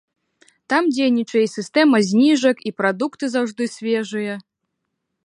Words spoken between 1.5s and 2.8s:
сістэма зніжак, і